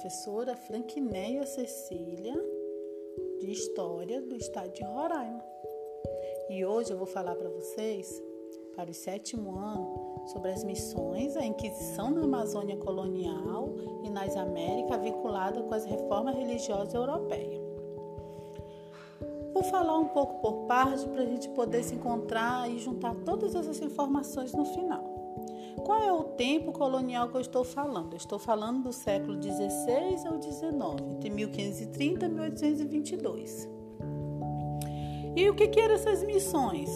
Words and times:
professora 0.00 0.56
Franquinéia 0.56 1.44
Cecília, 1.44 2.34
de 3.38 3.50
História 3.50 4.22
do 4.22 4.34
Estado 4.34 4.72
de 4.72 4.82
Roraima. 4.82 5.44
E 6.48 6.64
hoje 6.64 6.90
eu 6.90 6.96
vou 6.96 7.06
falar 7.06 7.34
para 7.34 7.50
vocês, 7.50 8.22
para 8.74 8.90
o 8.90 8.94
sétimo 8.94 9.58
ano, 9.58 10.24
sobre 10.32 10.52
as 10.52 10.64
missões, 10.64 11.36
a 11.36 11.44
Inquisição 11.44 12.10
na 12.10 12.22
Amazônia 12.22 12.78
colonial 12.78 13.74
e 14.02 14.08
nas 14.08 14.34
Américas 14.38 15.02
vinculada 15.02 15.62
com 15.62 15.74
as 15.74 15.84
reformas 15.84 16.34
religiosas 16.34 16.94
europeias. 16.94 17.60
Vou 19.52 19.64
falar 19.64 19.98
um 19.98 20.08
pouco 20.08 20.40
por 20.40 20.66
parte 20.66 21.06
para 21.08 21.24
a 21.24 21.26
gente 21.26 21.50
poder 21.50 21.84
se 21.84 21.94
encontrar 21.94 22.70
e 22.70 22.78
juntar 22.78 23.14
todas 23.16 23.54
essas 23.54 23.82
informações 23.82 24.54
no 24.54 24.64
final. 24.64 25.09
Qual 25.84 26.02
é 26.02 26.12
o 26.12 26.24
tempo 26.24 26.72
colonial 26.72 27.28
que 27.28 27.36
eu 27.36 27.40
estou 27.40 27.64
falando? 27.64 28.12
Eu 28.12 28.18
estou 28.18 28.38
falando 28.38 28.82
do 28.82 28.92
século 28.92 29.40
XVI 29.40 30.26
ao 30.26 30.40
XIX, 30.40 30.72
entre 31.12 31.30
1530 31.30 32.26
e 32.26 32.28
1822. 32.28 33.68
E 35.36 35.48
o 35.48 35.54
que, 35.54 35.68
que 35.68 35.80
eram 35.80 35.94
essas 35.94 36.22
missões? 36.22 36.90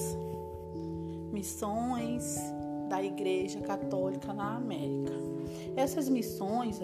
Missões 1.32 2.38
da 2.88 3.02
Igreja 3.02 3.60
Católica 3.60 4.32
na 4.32 4.56
América. 4.56 5.14
Essas 5.76 6.08
missões, 6.08 6.78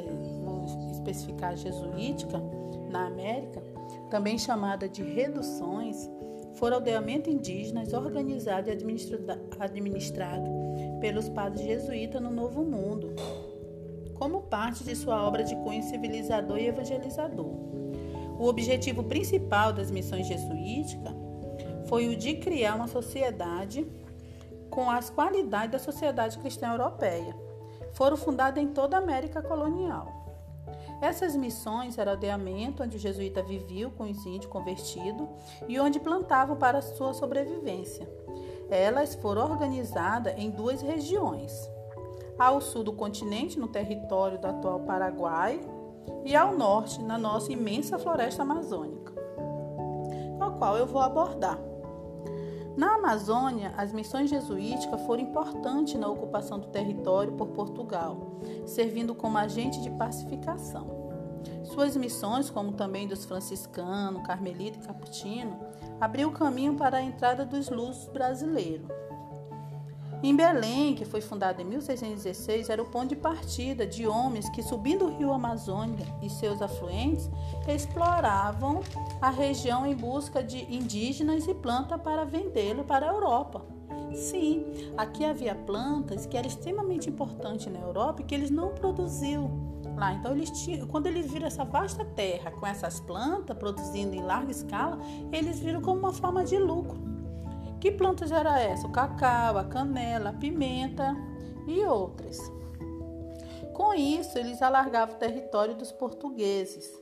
vou 0.44 0.64
especificar 0.90 1.56
jesuítica, 1.56 2.42
na 2.90 3.06
América, 3.06 3.62
também 4.10 4.38
chamada 4.38 4.88
de 4.88 5.02
reduções, 5.02 6.10
foram 6.54 6.76
aldeamento 6.76 7.30
indígenas 7.30 7.92
organizado 7.92 8.68
e 8.68 8.72
administrado 8.72 10.50
pelos 11.00 11.28
padres 11.28 11.64
jesuítas 11.64 12.20
no 12.20 12.30
Novo 12.30 12.62
Mundo, 12.62 13.14
como 14.14 14.42
parte 14.42 14.84
de 14.84 14.94
sua 14.94 15.26
obra 15.26 15.42
de 15.42 15.56
cunho 15.56 15.82
civilizador 15.82 16.58
e 16.58 16.66
evangelizador. 16.66 17.52
O 18.38 18.46
objetivo 18.46 19.02
principal 19.04 19.72
das 19.72 19.90
missões 19.90 20.26
jesuíticas 20.26 21.14
foi 21.86 22.08
o 22.08 22.16
de 22.16 22.34
criar 22.34 22.74
uma 22.76 22.86
sociedade 22.86 23.86
com 24.70 24.90
as 24.90 25.10
qualidades 25.10 25.72
da 25.72 25.78
sociedade 25.78 26.38
cristã 26.38 26.68
europeia. 26.68 27.34
Foram 27.92 28.16
fundadas 28.16 28.62
em 28.62 28.68
toda 28.68 28.96
a 28.96 29.00
América 29.00 29.42
colonial. 29.42 30.20
Essas 31.00 31.34
missões 31.34 31.96
eram 31.98 32.12
aldeamento 32.12 32.82
onde 32.82 32.96
o 32.96 33.00
jesuíta 33.00 33.42
vivia 33.42 33.88
com 33.88 34.04
os 34.04 34.24
índios 34.26 34.46
convertidos 34.46 35.26
e 35.66 35.80
onde 35.80 35.98
plantavam 35.98 36.56
para 36.56 36.82
sua 36.82 37.14
sobrevivência. 37.14 38.06
Elas 38.70 39.14
foram 39.16 39.42
organizadas 39.42 40.34
em 40.38 40.50
duas 40.50 40.80
regiões: 40.80 41.70
ao 42.38 42.60
sul 42.60 42.84
do 42.84 42.92
continente, 42.92 43.58
no 43.58 43.68
território 43.68 44.38
do 44.38 44.46
atual 44.46 44.80
Paraguai, 44.80 45.60
e 46.24 46.36
ao 46.36 46.56
norte, 46.56 47.02
na 47.02 47.18
nossa 47.18 47.52
imensa 47.52 47.98
floresta 47.98 48.42
amazônica, 48.42 49.12
a 50.40 50.50
qual 50.50 50.76
eu 50.76 50.86
vou 50.86 51.00
abordar. 51.00 51.58
Na 52.76 52.94
Amazônia, 52.94 53.74
as 53.76 53.92
missões 53.92 54.30
jesuíticas 54.30 55.00
foram 55.02 55.22
importantes 55.22 55.98
na 55.98 56.08
ocupação 56.08 56.58
do 56.58 56.68
território 56.68 57.32
por 57.32 57.48
Portugal, 57.48 58.38
servindo 58.64 59.14
como 59.14 59.36
agente 59.36 59.82
de 59.82 59.90
pacificação. 59.90 61.09
Suas 61.64 61.96
missões, 61.96 62.50
como 62.50 62.72
também 62.72 63.06
dos 63.06 63.24
franciscanos, 63.24 64.26
carmelita 64.26 64.78
e 64.78 64.86
caputino, 64.86 65.58
abriu 66.00 66.30
caminho 66.32 66.74
para 66.74 66.98
a 66.98 67.02
entrada 67.02 67.44
dos 67.44 67.68
lusos 67.68 68.06
brasileiros. 68.08 68.88
Em 70.22 70.36
Belém, 70.36 70.94
que 70.94 71.06
foi 71.06 71.22
fundada 71.22 71.62
em 71.62 71.64
1616, 71.64 72.68
era 72.68 72.82
o 72.82 72.86
ponto 72.86 73.08
de 73.08 73.16
partida 73.16 73.86
de 73.86 74.06
homens 74.06 74.50
que, 74.50 74.62
subindo 74.62 75.06
o 75.06 75.16
rio 75.16 75.32
Amazônia 75.32 76.06
e 76.20 76.28
seus 76.28 76.60
afluentes, 76.60 77.30
exploravam 77.66 78.80
a 79.20 79.30
região 79.30 79.86
em 79.86 79.94
busca 79.94 80.42
de 80.42 80.58
indígenas 80.74 81.46
e 81.46 81.54
plantas 81.54 82.00
para 82.02 82.24
vendê-lo 82.24 82.84
para 82.84 83.08
a 83.08 83.14
Europa. 83.14 83.64
Sim, 84.12 84.66
aqui 84.96 85.24
havia 85.24 85.54
plantas 85.54 86.26
que 86.26 86.36
eram 86.36 86.48
extremamente 86.48 87.08
importantes 87.08 87.72
na 87.72 87.78
Europa 87.78 88.20
e 88.20 88.24
que 88.24 88.34
eles 88.34 88.50
não 88.50 88.74
produziam 88.74 89.69
lá. 90.00 90.14
Então, 90.14 90.32
eles 90.32 90.50
tinham, 90.50 90.88
quando 90.88 91.06
eles 91.06 91.30
viram 91.30 91.46
essa 91.46 91.64
vasta 91.64 92.04
terra 92.04 92.50
com 92.50 92.66
essas 92.66 92.98
plantas 92.98 93.56
produzindo 93.56 94.16
em 94.16 94.22
larga 94.22 94.50
escala, 94.50 94.98
eles 95.30 95.60
viram 95.60 95.80
como 95.80 96.00
uma 96.00 96.12
forma 96.12 96.42
de 96.42 96.58
lucro. 96.58 96.98
Que 97.80 97.92
plantas 97.92 98.32
era 98.32 98.60
essa? 98.60 98.86
O 98.86 98.92
cacau, 98.92 99.56
a 99.56 99.64
canela, 99.64 100.30
a 100.30 100.32
pimenta 100.32 101.14
e 101.68 101.84
outras. 101.84 102.38
Com 103.74 103.94
isso, 103.94 104.38
eles 104.38 104.60
alargavam 104.60 105.14
o 105.14 105.18
território 105.18 105.74
dos 105.74 105.92
portugueses. 105.92 106.92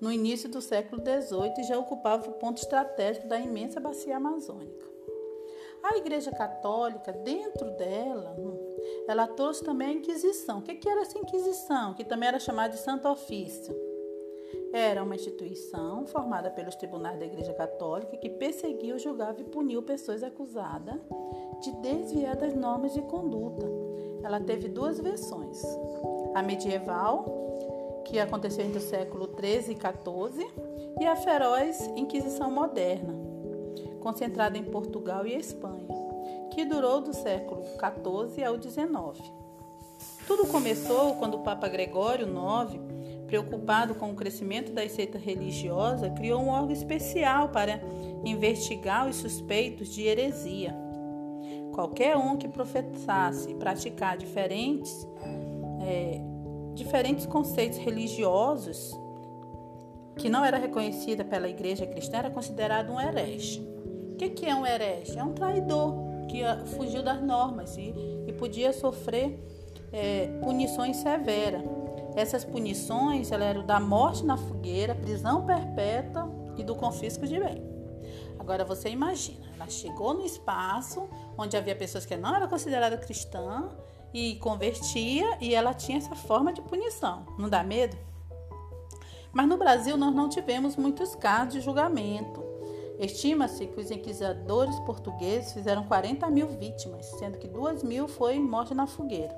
No 0.00 0.12
início 0.12 0.48
do 0.48 0.60
século 0.60 1.00
XVIII, 1.00 1.66
já 1.66 1.78
ocupava 1.78 2.28
o 2.28 2.34
ponto 2.34 2.58
estratégico 2.58 3.26
da 3.26 3.38
imensa 3.38 3.80
bacia 3.80 4.16
amazônica. 4.16 4.91
A 5.82 5.96
Igreja 5.96 6.30
Católica, 6.30 7.12
dentro 7.12 7.70
dela, 7.72 8.36
ela 9.08 9.26
trouxe 9.26 9.64
também 9.64 9.88
a 9.88 9.92
Inquisição. 9.92 10.58
O 10.58 10.62
que 10.62 10.88
era 10.88 11.02
essa 11.02 11.18
Inquisição? 11.18 11.94
Que 11.94 12.04
também 12.04 12.28
era 12.28 12.38
chamada 12.38 12.74
de 12.74 12.80
Santo 12.80 13.08
Ofício. 13.08 13.74
Era 14.72 15.02
uma 15.02 15.14
instituição 15.14 16.06
formada 16.06 16.50
pelos 16.50 16.74
tribunais 16.76 17.18
da 17.18 17.26
Igreja 17.26 17.52
Católica 17.52 18.16
que 18.16 18.30
perseguiu, 18.30 18.98
julgava 18.98 19.40
e 19.40 19.44
puniu 19.44 19.82
pessoas 19.82 20.22
acusadas 20.22 21.00
de 21.60 21.72
desviar 21.76 22.36
das 22.36 22.54
normas 22.54 22.94
de 22.94 23.02
conduta. 23.02 23.66
Ela 24.22 24.40
teve 24.40 24.68
duas 24.68 24.98
versões: 24.98 25.62
a 26.34 26.42
medieval, 26.42 27.24
que 28.06 28.18
aconteceu 28.18 28.64
entre 28.64 28.78
o 28.78 28.82
século 28.82 29.26
13 29.28 29.72
e 29.72 29.74
14, 29.74 30.46
e 31.00 31.06
a 31.06 31.16
feroz 31.16 31.80
Inquisição 31.96 32.50
moderna, 32.50 33.14
concentrada 34.02 34.58
em 34.58 34.64
Portugal 34.64 35.26
e 35.26 35.34
Espanha, 35.34 35.88
que 36.52 36.64
durou 36.64 37.00
do 37.00 37.14
século 37.14 37.62
14 37.78 38.42
ao 38.44 38.58
19. 38.58 39.22
Tudo 40.26 40.46
começou 40.46 41.14
quando 41.14 41.34
o 41.34 41.42
Papa 41.42 41.68
Gregório 41.68 42.26
IX 42.26 43.02
preocupado 43.32 43.94
com 43.94 44.10
o 44.10 44.14
crescimento 44.14 44.72
da 44.72 44.86
seita 44.86 45.16
religiosa, 45.16 46.10
criou 46.10 46.42
um 46.42 46.48
órgão 46.48 46.70
especial 46.70 47.48
para 47.48 47.80
investigar 48.22 49.08
os 49.08 49.16
suspeitos 49.16 49.88
de 49.88 50.02
heresia. 50.02 50.76
Qualquer 51.72 52.14
um 52.14 52.36
que 52.36 52.46
professasse 52.46 53.50
e 53.50 53.54
praticar 53.54 54.18
diferentes, 54.18 55.08
é, 55.80 56.20
diferentes 56.74 57.24
conceitos 57.24 57.78
religiosos 57.78 58.92
que 60.16 60.28
não 60.28 60.44
era 60.44 60.58
reconhecida 60.58 61.24
pela 61.24 61.48
igreja 61.48 61.86
cristã 61.86 62.18
era 62.18 62.30
considerado 62.30 62.92
um 62.92 63.00
herege. 63.00 63.66
Que, 64.22 64.30
que 64.30 64.46
é 64.46 64.54
um 64.54 64.64
herege? 64.64 65.18
É 65.18 65.24
um 65.24 65.32
traidor 65.32 65.94
que 66.28 66.44
ah, 66.44 66.64
fugiu 66.76 67.02
das 67.02 67.20
normas 67.20 67.76
e, 67.76 67.92
e 68.24 68.32
podia 68.32 68.72
sofrer 68.72 69.36
é, 69.92 70.28
punições 70.44 70.98
severas. 70.98 71.64
Essas 72.14 72.44
punições 72.44 73.32
eram 73.32 73.66
da 73.66 73.80
morte 73.80 74.24
na 74.24 74.36
fogueira, 74.36 74.94
prisão 74.94 75.44
perpétua 75.44 76.30
e 76.56 76.62
do 76.62 76.76
confisco 76.76 77.26
de 77.26 77.40
bem. 77.40 77.64
Agora 78.38 78.64
você 78.64 78.90
imagina, 78.90 79.44
ela 79.56 79.68
chegou 79.68 80.14
no 80.14 80.24
espaço 80.24 81.08
onde 81.36 81.56
havia 81.56 81.74
pessoas 81.74 82.06
que 82.06 82.16
não 82.16 82.32
eram 82.32 82.46
consideradas 82.46 83.04
cristãs 83.04 83.72
e 84.14 84.36
convertia 84.36 85.36
e 85.40 85.52
ela 85.52 85.74
tinha 85.74 85.98
essa 85.98 86.14
forma 86.14 86.52
de 86.52 86.62
punição. 86.62 87.26
Não 87.36 87.48
dá 87.48 87.64
medo? 87.64 87.96
Mas 89.32 89.48
no 89.48 89.56
Brasil 89.56 89.96
nós 89.96 90.14
não 90.14 90.28
tivemos 90.28 90.76
muitos 90.76 91.16
casos 91.16 91.54
de 91.54 91.60
julgamento. 91.60 92.41
Estima-se 92.98 93.66
que 93.66 93.80
os 93.80 93.90
inquisidores 93.90 94.78
portugueses 94.80 95.52
fizeram 95.52 95.84
40 95.84 96.28
mil 96.30 96.46
vítimas, 96.48 97.06
sendo 97.18 97.38
que 97.38 97.48
2 97.48 97.82
mil 97.82 98.06
foi 98.06 98.38
morte 98.38 98.74
na 98.74 98.86
fogueira. 98.86 99.34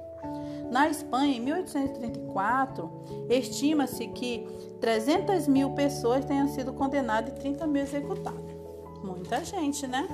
Na 0.70 0.88
Espanha, 0.88 1.36
em 1.36 1.40
1834, 1.40 2.90
estima-se 3.28 4.06
que 4.08 4.46
300 4.80 5.46
mil 5.46 5.70
pessoas 5.70 6.24
tenham 6.24 6.48
sido 6.48 6.72
condenadas 6.72 7.32
e 7.32 7.36
30 7.36 7.66
mil 7.66 7.82
executadas. 7.82 8.54
Muita 9.02 9.44
gente, 9.44 9.86
né? 9.86 10.08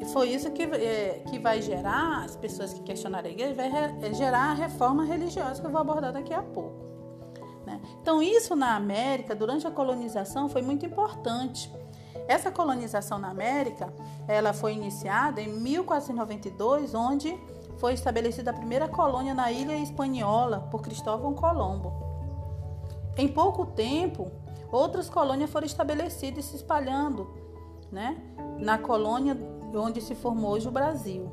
E 0.00 0.04
foi 0.06 0.30
isso 0.30 0.50
que, 0.50 0.62
é, 0.62 1.22
que 1.28 1.38
vai 1.38 1.60
gerar, 1.62 2.24
as 2.24 2.36
pessoas 2.36 2.72
que 2.72 2.80
questionaram 2.82 3.28
a 3.28 3.30
igreja, 3.30 3.54
vai 3.54 3.70
re, 3.70 4.06
é, 4.06 4.14
gerar 4.14 4.50
a 4.50 4.54
reforma 4.54 5.04
religiosa 5.04 5.60
que 5.60 5.66
eu 5.66 5.70
vou 5.70 5.80
abordar 5.80 6.12
daqui 6.12 6.32
a 6.32 6.42
pouco. 6.42 6.84
Né? 7.66 7.80
Então, 8.00 8.22
isso 8.22 8.54
na 8.54 8.76
América, 8.76 9.34
durante 9.34 9.66
a 9.66 9.70
colonização, 9.70 10.48
foi 10.48 10.62
muito 10.62 10.84
importante. 10.84 11.70
Essa 12.26 12.50
colonização 12.50 13.18
na 13.18 13.28
América, 13.28 13.92
ela 14.26 14.52
foi 14.52 14.72
iniciada 14.72 15.40
em 15.40 15.48
1492, 15.48 16.94
onde 16.94 17.38
foi 17.78 17.92
estabelecida 17.92 18.50
a 18.50 18.54
primeira 18.54 18.88
colônia 18.88 19.34
na 19.34 19.52
ilha 19.52 19.76
espanhola 19.76 20.60
por 20.70 20.80
Cristóvão 20.80 21.34
Colombo. 21.34 21.92
Em 23.16 23.28
pouco 23.28 23.66
tempo, 23.66 24.30
outras 24.72 25.10
colônias 25.10 25.50
foram 25.50 25.66
estabelecidas 25.66 26.46
e 26.46 26.48
se 26.48 26.56
espalhando 26.56 27.28
né, 27.92 28.16
na 28.58 28.78
colônia 28.78 29.36
onde 29.74 30.00
se 30.00 30.14
formou 30.14 30.52
hoje 30.52 30.68
o 30.68 30.72
Brasil. 30.72 31.30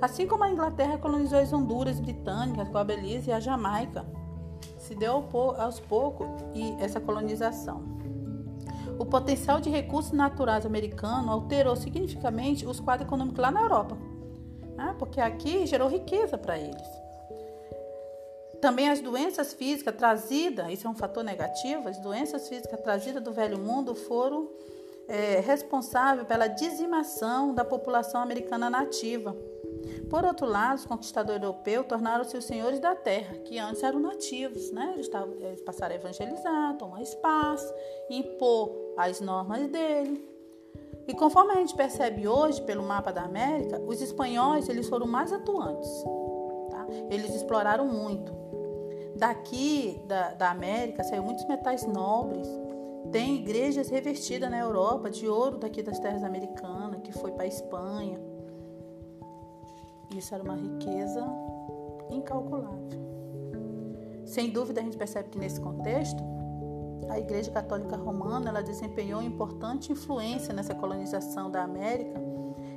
Assim 0.00 0.26
como 0.26 0.44
a 0.44 0.50
Inglaterra 0.50 0.98
colonizou 0.98 1.38
as 1.38 1.52
Honduras 1.52 2.00
britânicas, 2.00 2.68
com 2.68 2.78
a 2.78 2.84
Belize 2.84 3.30
e 3.30 3.32
a 3.32 3.40
Jamaica. 3.40 4.04
se 4.78 4.94
deu 4.94 5.24
aos 5.58 5.78
poucos 5.78 6.26
e 6.54 6.74
essa 6.80 7.00
colonização. 7.00 7.99
O 9.00 9.06
potencial 9.06 9.62
de 9.62 9.70
recursos 9.70 10.12
naturais 10.12 10.66
americano 10.66 11.32
alterou 11.32 11.74
significativamente 11.74 12.66
os 12.66 12.78
quadros 12.80 13.08
econômicos 13.08 13.40
lá 13.40 13.50
na 13.50 13.62
Europa, 13.62 13.96
né? 14.76 14.94
porque 14.98 15.18
aqui 15.18 15.66
gerou 15.66 15.88
riqueza 15.88 16.36
para 16.36 16.58
eles. 16.58 16.86
Também 18.60 18.90
as 18.90 19.00
doenças 19.00 19.54
físicas 19.54 19.96
trazidas, 19.96 20.70
isso 20.70 20.86
é 20.86 20.90
um 20.90 20.94
fator 20.94 21.24
negativo, 21.24 21.88
as 21.88 21.98
doenças 21.98 22.46
físicas 22.46 22.78
trazidas 22.82 23.22
do 23.22 23.32
velho 23.32 23.58
mundo 23.58 23.94
foram 23.94 24.50
é, 25.08 25.40
responsáveis 25.40 26.28
pela 26.28 26.46
dizimação 26.46 27.54
da 27.54 27.64
população 27.64 28.20
americana 28.20 28.68
nativa. 28.68 29.34
Por 30.08 30.24
outro 30.24 30.46
lado, 30.46 30.78
os 30.78 30.86
conquistadores 30.86 31.42
europeus 31.42 31.86
tornaram-se 31.86 32.36
os 32.36 32.44
senhores 32.44 32.80
da 32.80 32.94
terra, 32.94 33.36
que 33.44 33.58
antes 33.58 33.82
eram 33.82 34.00
nativos, 34.00 34.70
né? 34.72 34.92
Eles, 34.94 35.10
eles 35.40 35.62
passaram 35.62 35.94
a 35.94 35.98
evangelizar, 35.98 36.76
tomar 36.76 37.02
espaço, 37.02 37.72
impor 38.10 38.94
as 38.96 39.20
normas 39.20 39.68
dele. 39.68 40.28
E 41.06 41.14
conforme 41.14 41.52
a 41.52 41.56
gente 41.56 41.74
percebe 41.74 42.28
hoje 42.28 42.62
pelo 42.62 42.82
mapa 42.82 43.12
da 43.12 43.22
América, 43.22 43.80
os 43.80 44.00
espanhóis 44.00 44.68
eles 44.68 44.88
foram 44.88 45.06
mais 45.06 45.32
atuantes. 45.32 45.90
Tá? 46.70 46.86
Eles 47.10 47.34
exploraram 47.34 47.86
muito. 47.86 48.32
Daqui 49.16 50.00
da, 50.06 50.34
da 50.34 50.50
América 50.50 51.02
saiu 51.02 51.22
muitos 51.22 51.46
metais 51.46 51.84
nobres. 51.86 52.48
Tem 53.10 53.36
igrejas 53.36 53.88
revestidas 53.88 54.50
na 54.50 54.58
Europa 54.58 55.10
de 55.10 55.26
ouro 55.26 55.58
daqui 55.58 55.82
das 55.82 55.98
terras 55.98 56.22
americanas, 56.22 57.00
que 57.02 57.12
foi 57.12 57.32
para 57.32 57.44
a 57.44 57.48
Espanha. 57.48 58.29
Isso 60.16 60.34
era 60.34 60.42
uma 60.42 60.54
riqueza 60.54 61.24
incalculável. 62.10 62.88
Sem 64.24 64.50
dúvida, 64.50 64.80
a 64.80 64.84
gente 64.84 64.96
percebe 64.96 65.28
que 65.28 65.38
nesse 65.38 65.60
contexto, 65.60 66.22
a 67.08 67.18
Igreja 67.18 67.50
Católica 67.50 67.96
Romana 67.96 68.50
ela 68.50 68.62
desempenhou 68.62 69.20
importante 69.22 69.90
influência 69.90 70.54
nessa 70.54 70.74
colonização 70.74 71.50
da 71.50 71.62
América 71.62 72.20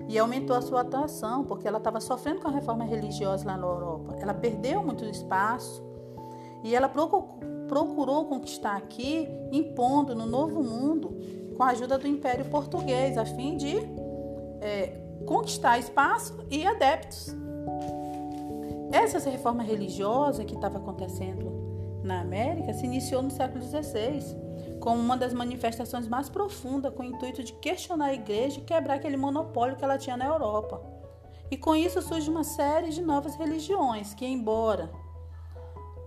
e 0.07 0.18
aumentou 0.18 0.56
a 0.56 0.62
sua 0.62 0.81
atuação, 0.81 1.44
porque 1.44 1.68
ela 1.68 1.77
estava 1.77 2.00
sofrendo 2.00 2.41
com 2.41 2.47
a 2.47 2.51
reforma 2.51 2.83
religiosa 2.83 3.45
lá 3.45 3.57
na 3.57 3.68
Europa. 3.68 4.15
Ela 4.19 4.33
perdeu 4.33 4.83
muito 4.83 5.06
espaço 5.06 5.83
e 6.63 6.75
ela 6.75 6.89
procurou 6.89 8.25
conquistar 8.25 8.75
aqui, 8.75 9.27
impondo 9.51 10.15
no 10.15 10.25
Novo 10.25 10.63
Mundo, 10.63 11.15
com 11.56 11.63
a 11.63 11.68
ajuda 11.68 11.97
do 11.97 12.07
Império 12.07 12.45
Português, 12.45 13.18
a 13.18 13.25
fim 13.25 13.56
de 13.56 13.77
é, 14.62 15.02
conquistar 15.25 15.80
espaço 15.80 16.45
e 16.50 16.65
adeptos. 16.65 17.36
Essa 18.92 19.30
reforma 19.30 19.63
religiosa 19.63 20.45
que 20.45 20.54
estava 20.54 20.77
acontecendo 20.77 21.51
na 22.04 22.21
América 22.21 22.74
se 22.74 22.86
iniciou 22.86 23.24
no 23.24 23.31
século 23.31 23.63
XVI, 23.63 24.19
como 24.80 25.01
uma 25.01 25.18
das 25.18 25.33
manifestações 25.33 26.07
mais 26.07 26.30
profundas, 26.30 26.94
com 26.94 27.01
o 27.01 27.06
intuito 27.06 27.44
de 27.44 27.54
questionar 27.54 28.07
a 28.07 28.13
igreja 28.13 28.60
e 28.60 28.63
quebrar 28.63 28.95
aquele 28.95 29.18
monopólio 29.18 29.75
que 29.75 29.83
ela 29.83 29.98
tinha 29.98 30.18
na 30.18 30.25
Europa. 30.25 30.80
E 31.50 31.57
com 31.57 31.75
isso 31.75 32.01
surge 32.01 32.30
uma 32.30 32.44
série 32.44 32.89
de 32.89 33.01
novas 33.01 33.36
religiões 33.36 34.13
que, 34.13 34.25
embora 34.25 34.92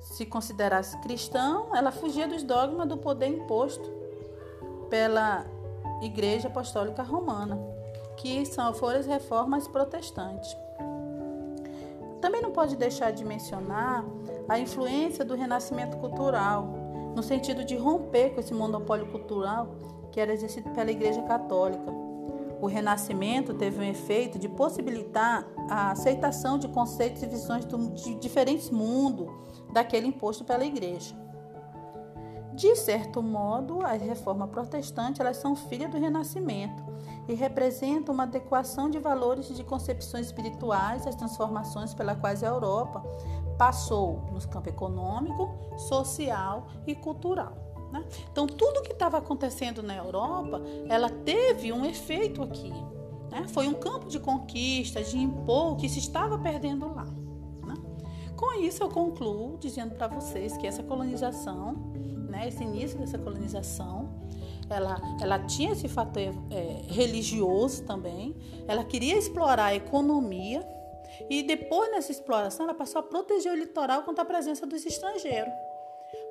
se 0.00 0.24
considerasse 0.24 0.96
cristão, 0.98 1.74
ela 1.74 1.90
fugia 1.90 2.28
dos 2.28 2.42
dogmas 2.42 2.86
do 2.86 2.96
poder 2.96 3.28
imposto 3.28 3.90
pela 4.88 5.44
Igreja 6.02 6.48
Apostólica 6.48 7.02
Romana 7.02 7.75
que 8.16 8.44
são, 8.46 8.72
foram 8.74 8.98
as 9.00 9.06
reformas 9.06 9.68
protestantes. 9.68 10.56
Também 12.20 12.40
não 12.40 12.50
pode 12.50 12.76
deixar 12.76 13.12
de 13.12 13.24
mencionar 13.24 14.04
a 14.48 14.58
influência 14.58 15.24
do 15.24 15.34
renascimento 15.34 15.96
cultural, 15.98 16.66
no 17.14 17.22
sentido 17.22 17.64
de 17.64 17.76
romper 17.76 18.30
com 18.30 18.40
esse 18.40 18.52
monopólio 18.52 19.06
cultural 19.06 19.68
que 20.10 20.20
era 20.20 20.32
exercido 20.32 20.70
pela 20.70 20.90
Igreja 20.90 21.22
Católica. 21.22 21.94
O 22.60 22.66
renascimento 22.66 23.52
teve 23.52 23.80
um 23.80 23.84
efeito 23.84 24.38
de 24.38 24.48
possibilitar 24.48 25.46
a 25.68 25.90
aceitação 25.90 26.58
de 26.58 26.68
conceitos 26.68 27.22
e 27.22 27.26
visões 27.26 27.66
de 28.02 28.14
diferentes 28.14 28.70
mundos 28.70 29.28
daquele 29.72 30.06
imposto 30.06 30.42
pela 30.42 30.64
Igreja. 30.64 31.14
De 32.54 32.74
certo 32.76 33.22
modo, 33.22 33.84
as 33.84 34.00
reformas 34.00 34.48
protestantes 34.48 35.20
elas 35.20 35.36
são 35.36 35.54
filhas 35.54 35.90
do 35.90 35.98
renascimento 35.98 36.85
e 37.28 37.34
representam 37.34 38.14
uma 38.14 38.24
adequação 38.24 38.88
de 38.88 38.98
valores 38.98 39.50
e 39.50 39.54
de 39.54 39.64
concepções 39.64 40.26
espirituais 40.26 41.06
às 41.06 41.14
transformações 41.14 41.92
pelas 41.94 42.18
quais 42.18 42.42
a 42.42 42.48
Europa 42.48 43.04
passou 43.58 44.24
nos 44.32 44.44
campos 44.44 44.72
econômico, 44.72 45.54
social 45.76 46.68
e 46.86 46.94
cultural. 46.94 47.52
Né? 47.90 48.04
Então, 48.30 48.46
tudo 48.46 48.82
que 48.82 48.92
estava 48.92 49.18
acontecendo 49.18 49.82
na 49.82 49.96
Europa, 49.96 50.60
ela 50.88 51.08
teve 51.08 51.72
um 51.72 51.84
efeito 51.84 52.42
aqui. 52.42 52.72
Né? 53.30 53.46
Foi 53.48 53.66
um 53.66 53.74
campo 53.74 54.08
de 54.08 54.20
conquista, 54.20 55.02
de 55.02 55.18
impor 55.18 55.72
o 55.72 55.76
que 55.76 55.88
se 55.88 55.98
estava 55.98 56.38
perdendo 56.38 56.94
lá. 56.94 57.04
Né? 57.64 57.74
Com 58.36 58.52
isso, 58.60 58.82
eu 58.82 58.88
concluo 58.88 59.56
dizendo 59.58 59.94
para 59.94 60.08
vocês 60.08 60.56
que 60.56 60.66
essa 60.66 60.82
colonização 60.82 61.96
né, 62.36 62.48
esse 62.48 62.62
início 62.62 62.98
dessa 62.98 63.18
colonização, 63.18 64.05
ela, 64.68 65.00
ela 65.20 65.38
tinha 65.40 65.72
esse 65.72 65.88
fator 65.88 66.22
é, 66.22 66.32
religioso 66.88 67.84
também, 67.84 68.36
ela 68.66 68.84
queria 68.84 69.16
explorar 69.16 69.66
a 69.66 69.74
economia 69.74 70.66
e 71.30 71.42
depois 71.42 71.90
nessa 71.90 72.12
exploração 72.12 72.66
ela 72.66 72.74
passou 72.74 73.00
a 73.00 73.02
proteger 73.02 73.52
o 73.52 73.56
litoral 73.56 74.02
contra 74.02 74.22
a 74.22 74.26
presença 74.26 74.66
dos 74.66 74.84
estrangeiros. 74.84 75.52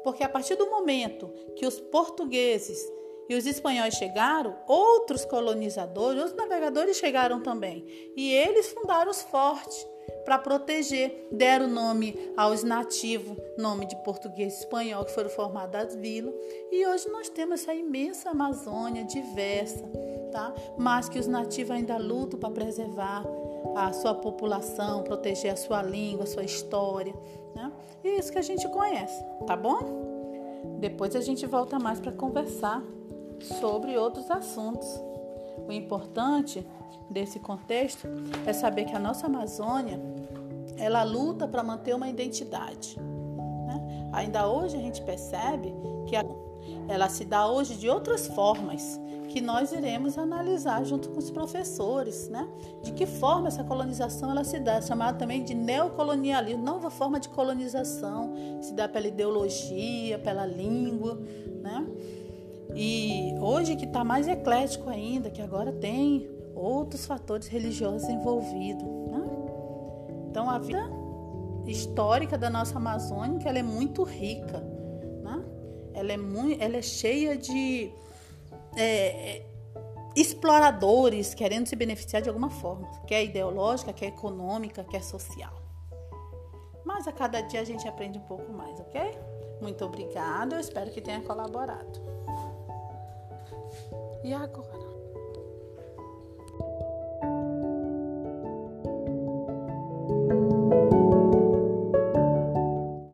Porque 0.03 0.23
a 0.23 0.29
partir 0.29 0.55
do 0.55 0.69
momento 0.69 1.27
que 1.55 1.65
os 1.65 1.79
portugueses 1.79 2.79
e 3.27 3.35
os 3.35 3.45
espanhóis 3.45 3.95
chegaram, 3.95 4.55
outros 4.67 5.25
colonizadores, 5.25 6.21
outros 6.21 6.37
navegadores 6.37 6.97
chegaram 6.97 7.41
também. 7.41 7.85
E 8.15 8.31
eles 8.31 8.71
fundaram 8.71 9.09
os 9.09 9.23
fortes 9.23 9.87
para 10.23 10.39
proteger. 10.39 11.27
Deram 11.31 11.67
nome 11.67 12.17
aos 12.35 12.63
nativos, 12.63 13.37
nome 13.57 13.85
de 13.85 13.95
português 14.03 14.53
e 14.53 14.59
espanhol, 14.59 15.05
que 15.05 15.11
foram 15.11 15.29
formadas 15.29 15.87
as 15.87 15.95
vilas. 15.95 16.33
E 16.71 16.85
hoje 16.87 17.07
nós 17.09 17.29
temos 17.29 17.61
essa 17.61 17.73
imensa 17.73 18.29
Amazônia 18.29 19.03
diversa, 19.03 19.83
tá? 20.31 20.53
mas 20.77 21.07
que 21.07 21.19
os 21.19 21.27
nativos 21.27 21.71
ainda 21.71 21.97
lutam 21.97 22.39
para 22.39 22.51
preservar 22.51 23.25
a 23.75 23.91
sua 23.93 24.15
população, 24.15 25.03
proteger 25.03 25.51
a 25.51 25.57
sua 25.57 25.83
língua, 25.83 26.23
a 26.23 26.27
sua 26.27 26.43
história. 26.43 27.13
Né? 27.55 27.71
E 28.03 28.09
é 28.09 28.19
isso 28.19 28.31
que 28.31 28.37
a 28.37 28.43
gente 28.43 28.67
conhece, 28.69 29.23
tá 29.45 29.55
bom? 29.55 30.05
Depois 30.79 31.15
a 31.15 31.21
gente 31.21 31.45
volta 31.45 31.79
mais 31.79 31.99
para 31.99 32.11
conversar 32.11 32.83
sobre 33.59 33.97
outros 33.97 34.29
assuntos. 34.31 34.87
O 35.67 35.71
importante 35.71 36.65
desse 37.09 37.39
contexto 37.39 38.07
é 38.45 38.53
saber 38.53 38.85
que 38.85 38.95
a 38.95 38.99
nossa 38.99 39.27
Amazônia 39.27 39.99
ela 40.77 41.03
luta 41.03 41.47
para 41.47 41.63
manter 41.63 41.95
uma 41.95 42.09
identidade. 42.09 42.97
Né? 42.99 44.09
Ainda 44.13 44.47
hoje 44.47 44.75
a 44.75 44.79
gente 44.79 45.01
percebe 45.01 45.73
que 46.07 46.15
ela 46.87 47.09
se 47.09 47.25
dá 47.25 47.47
hoje 47.47 47.75
de 47.75 47.89
outras 47.89 48.27
formas 48.27 48.99
que 49.29 49.41
nós 49.41 49.73
iremos 49.73 50.17
analisar 50.17 50.85
junto 50.85 51.09
com 51.09 51.19
os 51.19 51.29
professores, 51.29 52.29
né? 52.29 52.47
De 52.81 52.93
que 52.93 53.05
forma 53.05 53.49
essa 53.49 53.65
colonização 53.65 54.31
ela 54.31 54.45
se 54.45 54.57
dá, 54.61 54.81
chamada 54.81 55.17
também 55.17 55.43
de 55.43 55.53
neocolonialismo, 55.53 56.63
nova 56.63 56.89
forma 56.89 57.19
de 57.19 57.27
colonização, 57.27 58.33
se 58.61 58.73
dá 58.73 58.87
pela 58.87 59.07
ideologia, 59.07 60.17
pela 60.19 60.45
língua, 60.45 61.19
né? 61.61 61.85
E 62.75 63.33
hoje 63.39 63.77
que 63.77 63.85
está 63.85 64.03
mais 64.03 64.27
eclético 64.27 64.89
ainda, 64.89 65.29
que 65.29 65.41
agora 65.41 65.71
tem 65.71 66.29
outros 66.53 67.05
fatores 67.05 67.47
religiosos 67.47 68.07
envolvidos. 68.09 68.83
Né? 68.83 69.29
Então 70.29 70.49
a 70.49 70.59
vida 70.59 70.83
histórica 71.65 72.37
da 72.37 72.49
nossa 72.49 72.77
Amazônia 72.77 73.47
ela 73.47 73.59
é 73.59 73.63
muito 73.63 74.03
rica. 74.03 74.59
Né? 75.23 75.45
Ela, 75.93 76.11
é 76.11 76.17
muito, 76.17 76.61
ela 76.61 76.75
é 76.75 76.81
cheia 76.81 77.37
de 77.37 77.91
é, 78.75 79.37
é, 79.37 79.45
exploradores 80.15 81.33
querendo 81.33 81.67
se 81.67 81.75
beneficiar 81.75 82.21
de 82.21 82.27
alguma 82.27 82.49
forma, 82.49 82.89
quer 83.07 83.23
ideológica, 83.23 83.93
quer 83.93 84.07
econômica, 84.07 84.83
quer 84.83 85.01
social. 85.01 85.61
Mas 86.83 87.07
a 87.07 87.11
cada 87.11 87.41
dia 87.41 87.61
a 87.61 87.63
gente 87.63 87.87
aprende 87.87 88.17
um 88.17 88.23
pouco 88.23 88.51
mais, 88.51 88.79
ok? 88.79 89.01
Muito 89.61 89.83
obrigada, 89.83 90.55
eu 90.55 90.59
espero 90.59 90.91
que 90.91 91.01
tenha 91.01 91.21
colaborado. 91.21 92.01
E 94.25 94.33
agora? 94.33 94.74